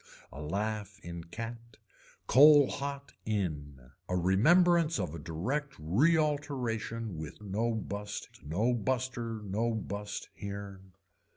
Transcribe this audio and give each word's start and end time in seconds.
A 0.31 0.41
laugh 0.41 0.99
in 1.03 1.25
cat, 1.25 1.77
coal 2.25 2.71
hot 2.71 3.13
in. 3.23 3.91
A 4.09 4.17
remembrance 4.17 4.97
of 4.97 5.13
a 5.13 5.19
direct 5.19 5.75
realteration 5.77 7.17
with 7.17 7.39
no 7.39 7.75
bust 7.75 8.39
no 8.43 8.73
buster, 8.73 9.41
no 9.43 9.75
bust 9.75 10.29
here. 10.33 10.81